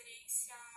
[0.00, 0.69] experiência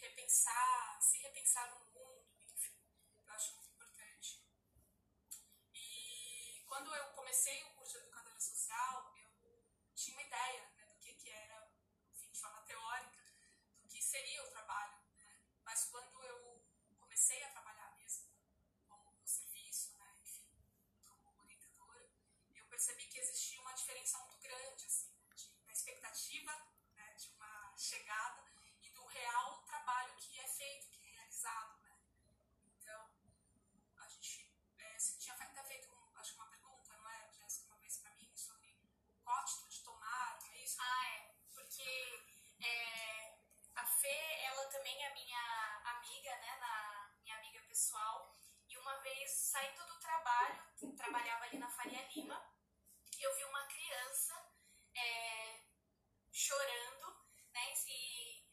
[0.00, 2.76] repensar, se repensar no mundo, enfim,
[3.24, 4.42] eu acho muito importante.
[5.74, 9.64] E quando eu comecei o curso de Educadora Social, eu
[9.94, 11.70] tinha uma ideia né, do que, que era,
[12.12, 13.24] enfim, de forma teórica,
[13.82, 14.47] do que seria o
[44.88, 48.34] também minha amiga, né, na, minha amiga pessoal.
[48.68, 50.62] E uma vez, saindo do trabalho,
[50.96, 52.42] trabalhava ali na Faria Lima,
[53.18, 54.34] eu vi uma criança
[54.94, 55.60] é,
[56.32, 58.46] chorando, né, e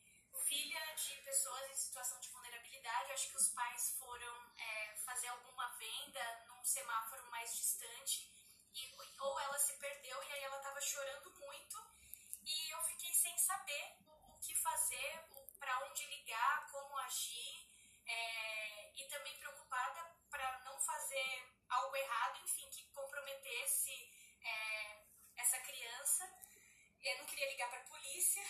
[0.44, 3.12] filha de pessoas em situação de vulnerabilidade.
[3.14, 8.30] Acho que os pais foram é, fazer alguma venda num semáforo mais distante,
[8.74, 11.78] e, ou ela se perdeu e aí ela estava chorando muito.
[12.44, 17.68] E eu fiquei sem saber o, o que fazer, para onde ligar, como agir
[18.06, 23.92] é, e também preocupada para não fazer algo errado, enfim, que comprometesse
[24.42, 25.06] é,
[25.38, 26.24] essa criança.
[27.02, 28.44] Eu não queria ligar para a polícia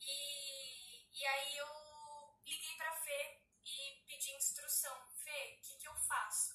[0.00, 5.08] e, e aí eu liguei para Fê e pedi instrução.
[5.22, 6.49] Fê, o que, que eu faço?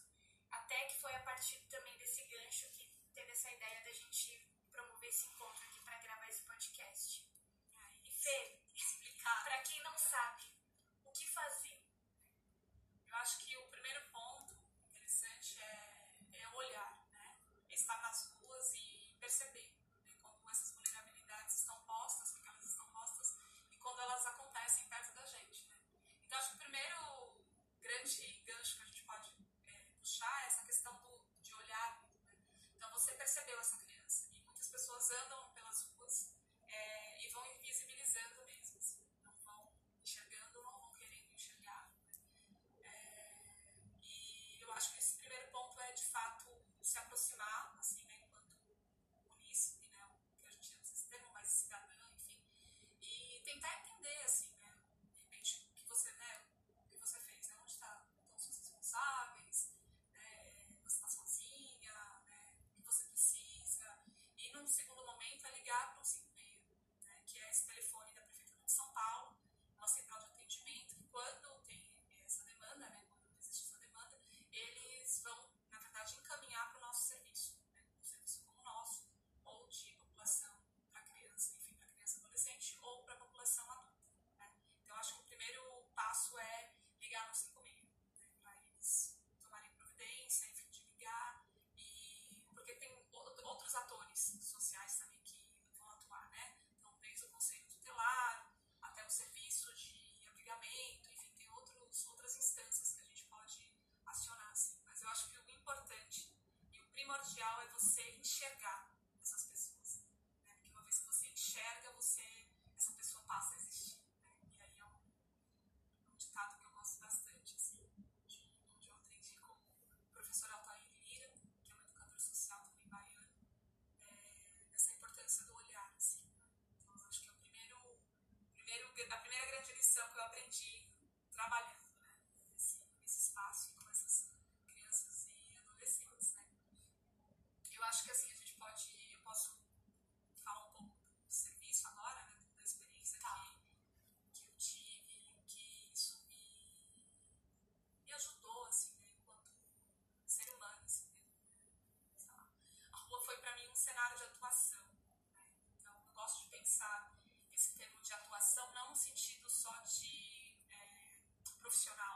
[154.15, 154.87] de atuação.
[155.33, 155.43] Né?
[155.75, 157.11] Então, eu gosto de pensar
[157.51, 161.19] esse termo de atuação não no sentido só de é,
[161.59, 162.14] profissional,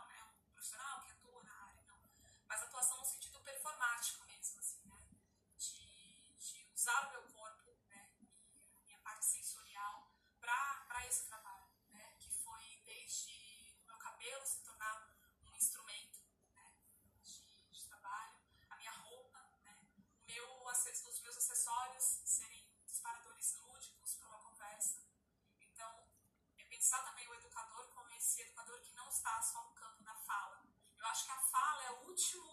[29.29, 30.59] espaço ao campo da fala.
[30.97, 32.48] Eu acho que a fala é o último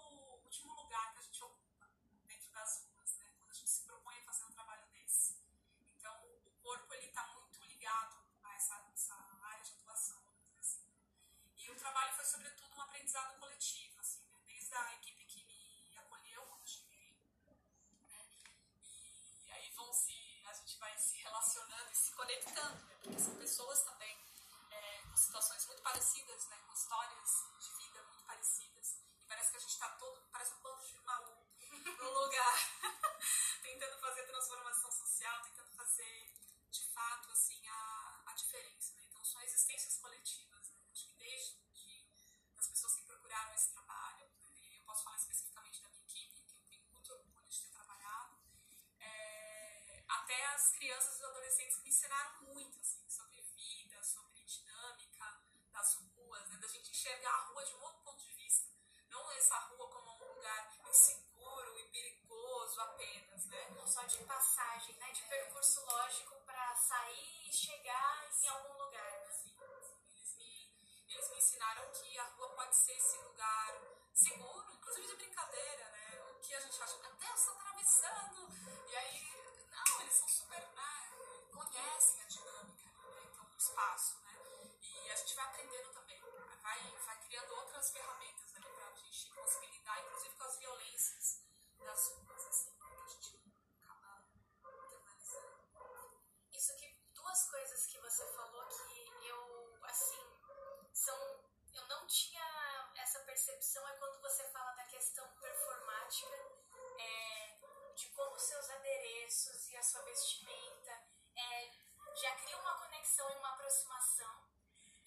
[113.17, 114.45] conexão e uma aproximação.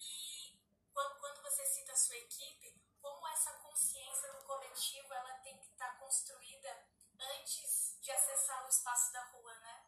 [0.00, 0.58] E
[0.92, 5.98] quando, você cita a sua equipe, como essa consciência do coletivo ela tem que estar
[5.98, 6.86] construída
[7.18, 9.86] antes de acessar o espaço da rua, né?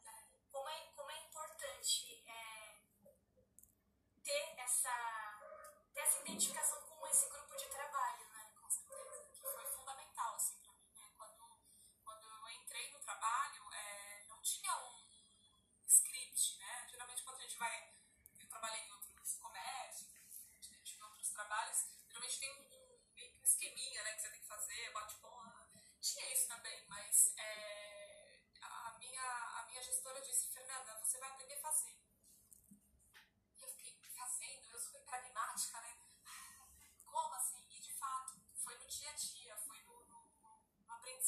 [0.51, 2.81] Como é, como é importante é,
[4.23, 5.22] ter essa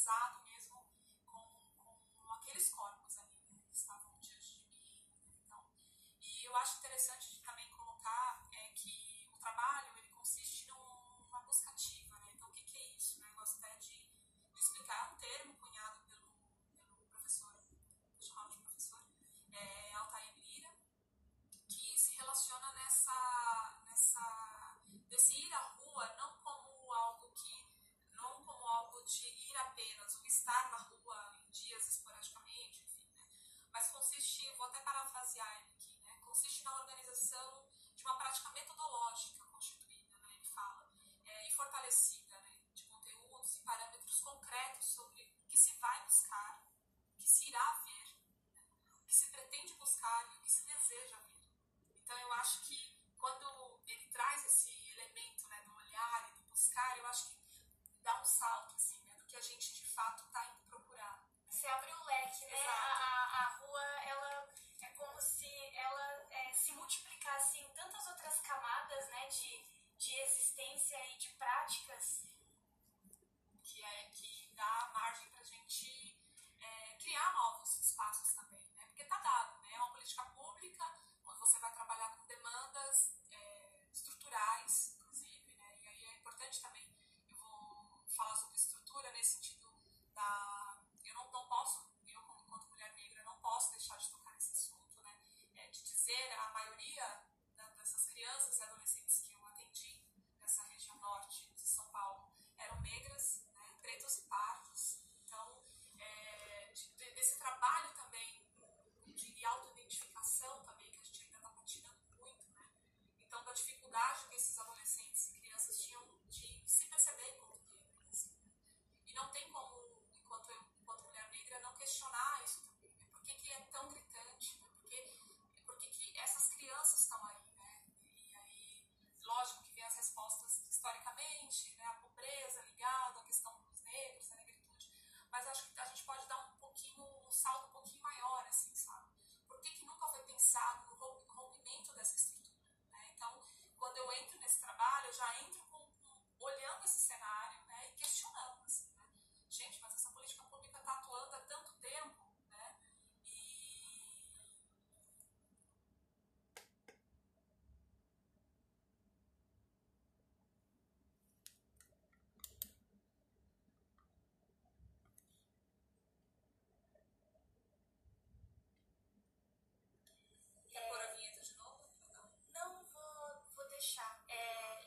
[0.04, 0.84] pesado mesmo
[1.24, 1.64] com,
[2.14, 5.08] com aqueles corpos ali né, que estavam diante de mim.
[5.24, 5.64] Né, então,
[6.20, 7.70] e eu acho interessante também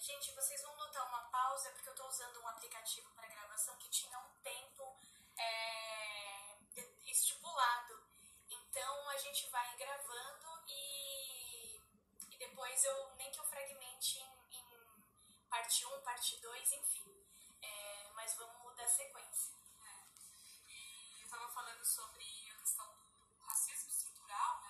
[0.07, 3.89] Gente, vocês vão notar uma pausa porque eu estou usando um aplicativo para gravação que
[3.89, 4.95] tinha um tempo
[5.37, 6.55] é,
[7.05, 8.01] estipulado.
[8.49, 11.81] Então a gente vai gravando e,
[12.31, 17.27] e depois eu nem que eu fragmente em, em parte 1, parte 2, enfim.
[17.61, 19.57] É, mas vamos mudar a sequência.
[19.83, 20.71] É.
[20.71, 24.66] E eu estava falando sobre a questão do racismo estrutural, né?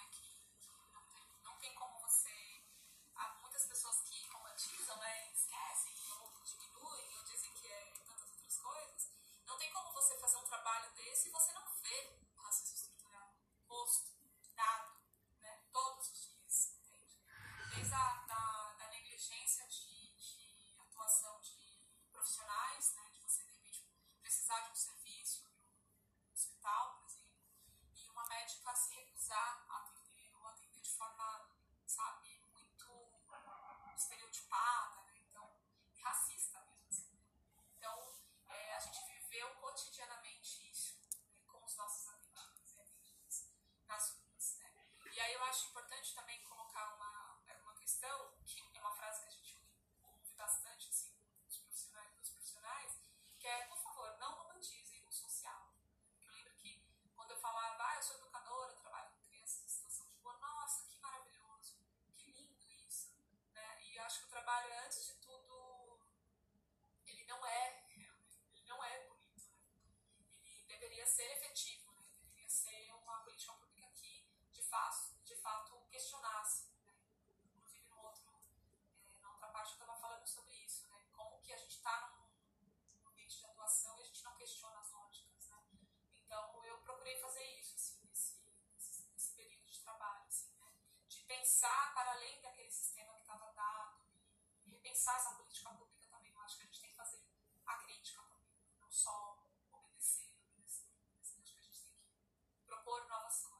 [95.07, 96.33] Repensar essa política pública também.
[96.33, 97.21] Eu acho que a gente tem que fazer
[97.65, 99.37] a crítica também, não só
[99.71, 101.41] obedecer, obedecer, obedecer.
[101.41, 103.57] Acho que a gente tem que propor novas coisas.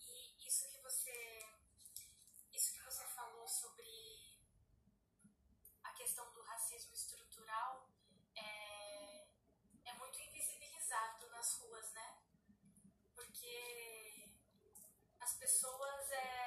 [0.00, 1.46] E isso que você
[2.52, 4.40] isso que você falou sobre
[5.84, 7.90] a questão do racismo estrutural
[8.34, 9.28] é,
[9.84, 12.22] é muito invisibilizado nas ruas, né?
[13.14, 14.32] Porque
[15.20, 16.37] as pessoas é,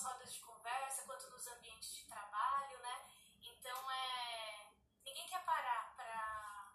[0.00, 3.06] nas rodas de conversa quanto nos ambientes de trabalho, né?
[3.42, 4.72] Então é
[5.04, 6.72] ninguém quer parar para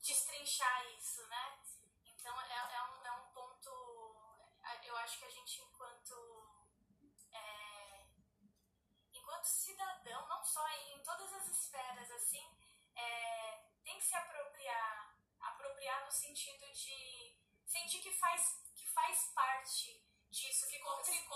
[0.00, 1.58] destrinchar isso, né?
[2.06, 3.70] Então é, é, um, é um ponto.
[4.84, 6.14] Eu acho que a gente, enquanto.
[7.32, 8.06] é,
[9.12, 12.46] enquanto cidadão, não só em todas as esferas, assim,
[12.94, 15.16] é, tem que se apropriar.
[15.40, 21.28] Apropriar no sentido de sentir que faz, que faz parte disso, que contribui.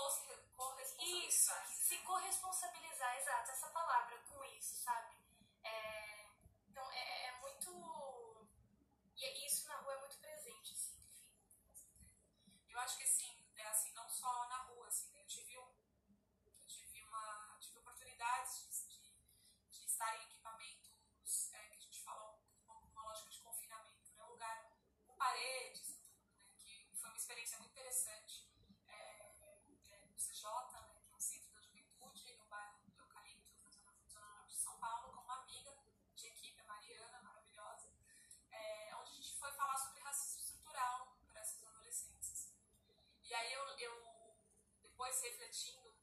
[45.23, 45.95] Refletindo,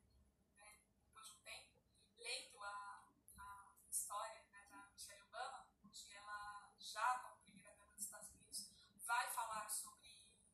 [0.57, 1.79] né, depois de um tempo,
[2.17, 3.05] lendo a,
[3.37, 8.71] a história né, da Michelle Obama, onde ela, já como primeira dama dos Estados Unidos,
[9.05, 10.09] vai falar sobre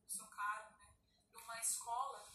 [0.04, 0.96] o seu cargo né,
[1.32, 2.32] numa escola,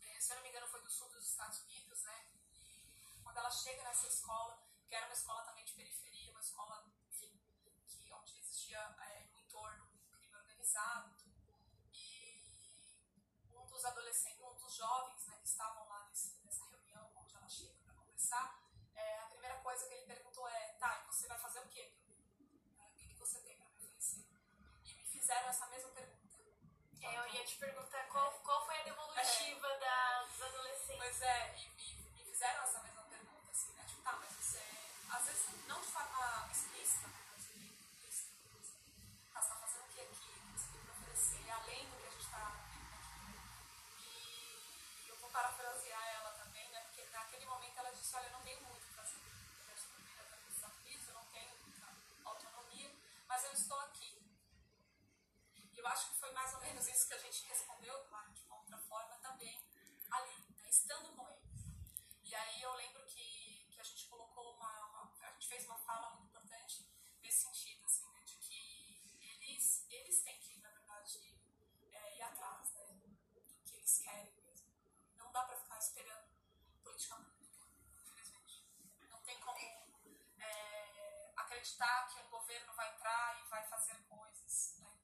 [0.00, 2.26] eh, se eu não me engano foi do sul dos Estados Unidos, né?
[2.52, 6.84] E quando ela chega nessa escola, que era uma escola também de periferia, uma escola,
[7.08, 7.40] enfim,
[7.86, 11.16] que, onde existia eh, no entorno um crime organizado,
[11.92, 17.34] e um dos adolescentes, um dos jovens né, que estavam lá nesse, nessa reunião onde
[17.34, 18.62] ela chega para conversar,
[18.94, 21.94] é, a primeira coisa que ele perguntou é: tá, e você vai fazer o quê?
[22.76, 24.24] Né, O que, que você tem para me oferecer?
[24.84, 25.04] E me
[25.36, 26.16] fizeram essa mesma pergunta.
[27.02, 30.96] É, eu ia te perguntar qual, qual foi a devolutiva da, dos adolescentes.
[30.96, 32.75] Pois é, e me, me fizeram essa
[55.86, 58.56] eu acho que foi mais ou menos isso que a gente respondeu, claro, de uma
[58.56, 59.56] outra forma também,
[60.10, 61.64] ali, né, estando com eles.
[62.24, 65.78] E aí eu lembro que, que a gente colocou uma, uma- A gente fez uma
[65.78, 66.84] fala muito importante
[67.22, 71.38] nesse sentido, assim, né, de que eles, eles têm que, na verdade,
[71.92, 72.84] é, ir atrás né,
[73.32, 74.68] do que eles querem mesmo.
[75.16, 76.26] Não dá pra ficar esperando
[76.82, 77.64] política pública,
[78.02, 78.64] infelizmente.
[79.08, 79.56] Não tem como
[80.40, 84.74] é, acreditar que um governo vai entrar e vai fazer coisas.
[84.78, 84.96] Né?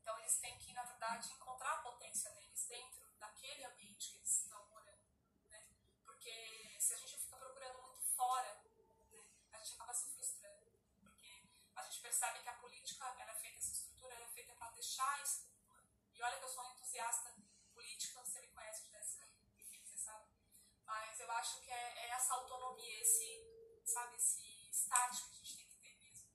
[0.00, 4.42] Então eles têm que, na verdade, encontrar a potência deles dentro daquele ambiente que eles
[4.42, 5.06] estão morando.
[5.48, 5.64] Né?
[6.04, 8.54] Porque se a gente fica procurando muito fora,
[9.50, 10.72] né, a gente acaba se frustrando.
[11.00, 14.54] Porque a gente percebe que a política ela é feita, essa estrutura ela é feita
[14.54, 15.48] para deixar isso.
[16.14, 17.34] E olha que eu sou um entusiasta
[17.72, 20.26] político, você me conhece de 10 anos, enfim, você sabe.
[20.84, 25.56] Mas eu acho que é, é essa autonomia, esse, sabe, esse start que a gente
[25.56, 26.28] tem que ter mesmo.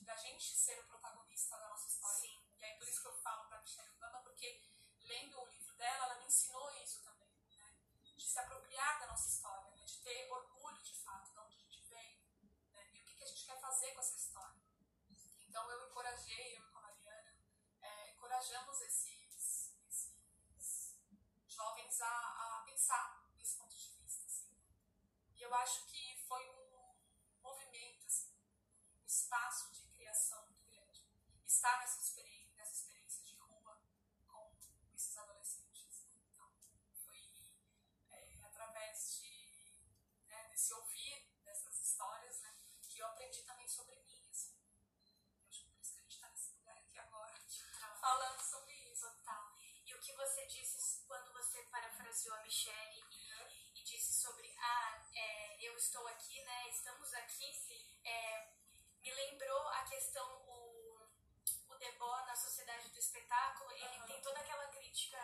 [0.00, 0.89] Da gente ser o
[5.20, 7.74] lendo o livro dela, ela me ensinou isso também, né?
[8.16, 9.84] De se apropriar da nossa história, né?
[9.84, 12.20] de ter orgulho de fato de onde a gente veio,
[12.72, 12.90] né?
[12.94, 14.60] E o que, que a gente quer fazer com essa história.
[15.46, 17.36] Então eu encorajei, eu com a Mariana,
[17.82, 20.96] é, encorajamos esses, esses
[21.48, 24.24] jovens a, a pensar nesse ponto de vista.
[24.26, 24.56] Assim.
[25.34, 26.94] E eu acho que foi um
[27.42, 28.32] movimento, assim,
[29.02, 31.04] um espaço de criação muito grande.
[31.46, 32.00] Estar nessa
[52.20, 57.50] parafraseou a Michelle e, e disse sobre, ah, é, eu estou aqui, né, estamos aqui,
[58.04, 58.48] é,
[59.00, 61.00] me lembrou a questão, o,
[61.68, 64.06] o Debord na Sociedade do Espetáculo, ele Aham.
[64.06, 65.18] tem toda aquela crítica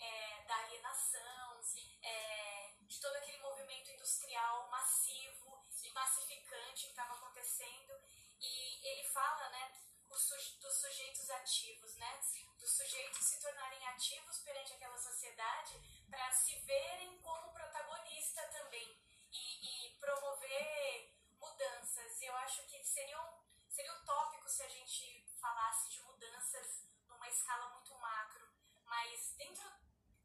[0.00, 1.60] é, da alienação,
[2.02, 7.94] é, de todo aquele movimento industrial massivo e massificante que estava acontecendo.
[8.40, 9.72] E ele fala, né,
[10.08, 12.20] dos sujeitos ativos, né,
[12.58, 18.98] dos sujeitos se tornarem ativos perante aquela sociedade para se verem como protagonista também
[19.32, 22.20] e, e promover mudanças.
[22.20, 27.28] E eu acho que seria, um, seria utópico se a gente falasse de mudanças numa
[27.28, 28.48] escala muito macro,
[28.84, 29.70] mas dentro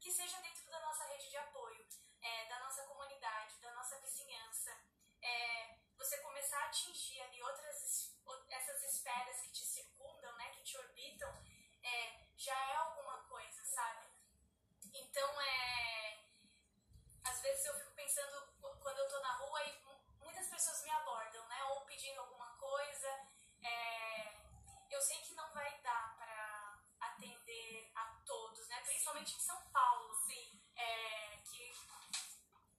[0.00, 1.86] que seja dentro da nossa rede de apoio,
[2.20, 4.76] é, da nossa comunidade, da nossa vizinhança,
[5.22, 10.50] é, você começar a atingir ali outras es- o- essas esferas que te circundam, né,
[10.50, 11.30] que te orbitam,
[11.82, 14.06] é, já é alguma coisa, sabe?
[14.92, 16.20] Então é
[17.24, 20.82] às vezes eu fico pensando qu- quando eu tô na rua e mu- muitas pessoas
[20.84, 21.64] me abordam, né?
[21.64, 23.08] Ou pedindo alguma coisa.
[23.62, 24.32] é,
[24.90, 28.80] eu sei que não vai dar pra atender a todos, né?
[28.84, 30.62] Principalmente em São Paulo, sim.
[30.76, 31.74] É, que,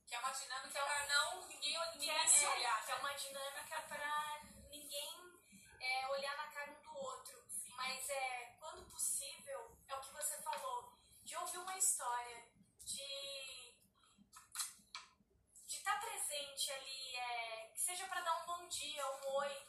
[0.08, 2.86] Que é uma dinâmica para não ninguém, ninguém é, se olhar.
[2.86, 3.00] que é né?
[3.02, 5.40] uma dinâmica pra ninguém
[5.80, 7.44] é, olhar na cara um do outro.
[7.76, 12.44] Mas é quando possível, é o que você falou, de ouvir uma história,
[12.86, 13.58] de
[15.68, 19.67] de estar presente ali, é, que seja para dar um bom dia, um oi,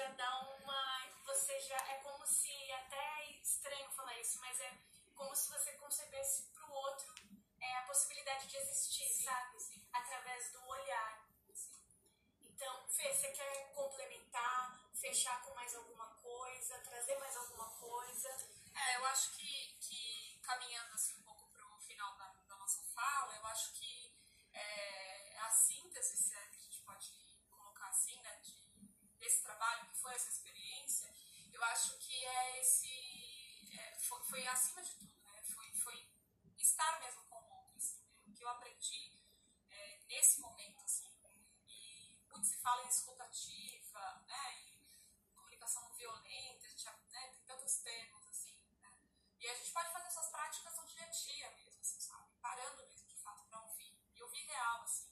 [0.00, 4.72] já dá uma, você já é como se até é estranho falar isso, mas é
[5.14, 7.14] como se você concebesse para o outro
[7.60, 9.58] é, a possibilidade de existir, sabe?
[9.92, 11.28] Através do olhar.
[12.40, 18.30] Então, Fê, você quer complementar, fechar com mais alguma coisa, trazer mais alguma coisa?
[18.74, 20.94] É, eu acho que, que caminhando
[34.30, 36.08] foi, acima de tudo, né, foi, foi
[36.56, 39.18] estar mesmo com o outro, assim, né, o que eu aprendi
[39.68, 41.10] é, nesse momento, assim,
[41.66, 47.42] e muito se fala em escutativa, né, e comunicação não violenta, a gente né, tem
[47.44, 48.94] tantos termos, assim, né,
[49.40, 52.86] e a gente pode fazer essas práticas no dia a dia mesmo, assim, sabe, parando
[52.86, 55.10] mesmo, de fato, para ouvir, e ouvir real, assim,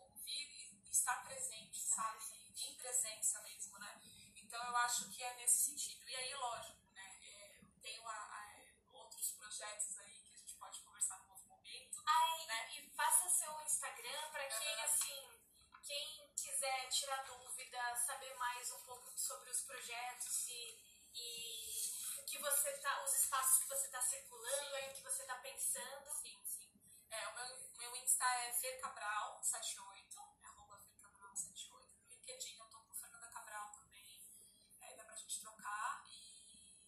[0.00, 2.22] ouvir e estar presente, sabe,
[2.56, 4.02] em presença mesmo, né,
[4.36, 6.73] então eu acho que é nesse sentido, e aí, lógico,
[16.64, 20.80] quiser tirar dúvida, saber mais um pouco sobre os projetos e,
[21.12, 25.22] e o que você tá, os espaços que você está circulando, aí o que você
[25.22, 26.10] está pensando.
[26.10, 26.72] Sim, sim.
[27.10, 31.86] É, o meu, meu Insta é fercabral78, é arroba fercabral78.
[31.98, 34.26] No LinkedIn eu tô com Fernanda Cabral também,
[34.80, 36.02] é, dá pra gente trocar.
[36.06, 36.80] E,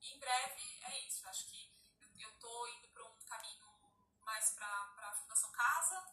[0.00, 3.70] e em breve é isso, acho que eu, eu tô indo pra um caminho
[4.24, 6.11] mais pra, pra Fundação Casa,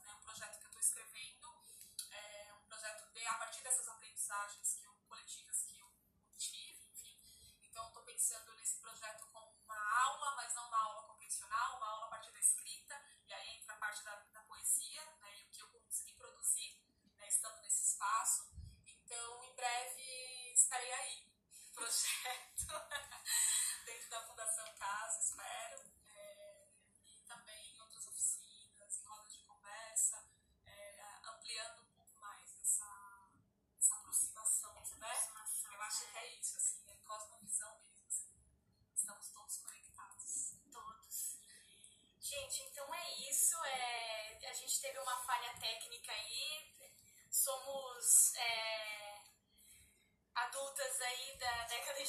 [3.30, 5.90] a partir dessas aprendizagens que eu, coletivas que eu
[6.38, 7.22] tive, enfim.
[7.62, 12.06] Então, estou pensando nesse projeto como uma aula, mas não uma aula convencional, uma aula
[12.08, 15.50] a partir da escrita, e aí entra a parte da, da poesia, né, e o
[15.52, 16.82] que eu consegui produzir
[17.18, 18.50] né, estando nesse espaço.
[18.86, 21.30] Então, em breve, estarei aí.
[21.74, 22.68] Projeto
[23.86, 25.79] dentro da Fundação Casa, espero.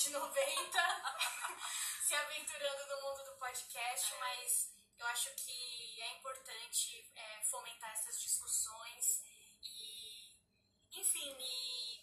[0.00, 0.32] De 90
[2.00, 8.18] se aventurando no mundo do podcast, mas eu acho que é importante é, fomentar essas
[8.18, 9.22] discussões
[9.62, 10.38] e,
[10.92, 12.02] enfim, e,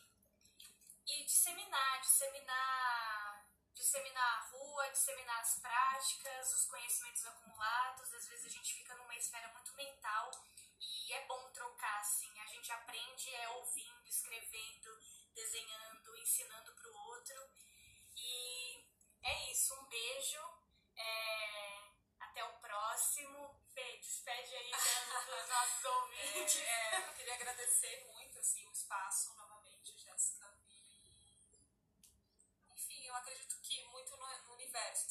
[1.08, 8.14] e disseminar, disseminar, disseminar a rua, disseminar as práticas, os conhecimentos acumulados.
[8.14, 10.30] Às vezes a gente fica numa esfera muito mental
[10.80, 12.40] e é bom trocar, assim.
[12.42, 15.02] A gente aprende é ouvindo, escrevendo,
[15.34, 17.67] desenhando, ensinando para o outro.
[18.28, 18.86] E
[19.24, 20.42] é isso, um beijo.
[20.98, 23.58] É, até o próximo.
[23.74, 26.58] Fê, despede aí dos nossos ouvintes.
[26.58, 30.54] É, é, eu queria agradecer muito assim, o espaço novamente, Jéssica.
[32.70, 35.08] Enfim, eu acredito que muito no, no universo